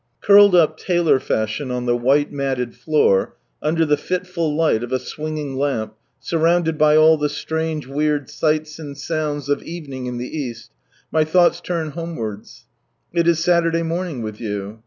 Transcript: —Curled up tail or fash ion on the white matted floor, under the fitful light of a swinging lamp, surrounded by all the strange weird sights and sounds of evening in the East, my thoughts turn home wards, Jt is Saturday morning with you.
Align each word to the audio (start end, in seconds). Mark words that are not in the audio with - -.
—Curled 0.27 0.55
up 0.55 0.79
tail 0.79 1.07
or 1.07 1.19
fash 1.19 1.61
ion 1.61 1.69
on 1.69 1.85
the 1.85 1.95
white 1.95 2.31
matted 2.31 2.73
floor, 2.73 3.35
under 3.61 3.85
the 3.85 3.97
fitful 3.97 4.55
light 4.55 4.81
of 4.81 4.91
a 4.91 4.97
swinging 4.97 5.55
lamp, 5.57 5.93
surrounded 6.19 6.75
by 6.75 6.95
all 6.95 7.17
the 7.17 7.29
strange 7.29 7.85
weird 7.85 8.27
sights 8.27 8.79
and 8.79 8.97
sounds 8.97 9.47
of 9.47 9.61
evening 9.61 10.07
in 10.07 10.17
the 10.17 10.35
East, 10.35 10.71
my 11.11 11.23
thoughts 11.23 11.61
turn 11.61 11.89
home 11.91 12.15
wards, 12.15 12.65
Jt 13.15 13.27
is 13.27 13.43
Saturday 13.43 13.83
morning 13.83 14.23
with 14.23 14.41
you. 14.41 14.79